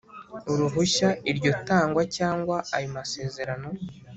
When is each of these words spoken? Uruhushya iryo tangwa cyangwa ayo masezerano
Uruhushya 0.51 1.09
iryo 1.31 1.51
tangwa 1.67 2.01
cyangwa 2.17 2.57
ayo 2.75 2.87
masezerano 2.97 3.67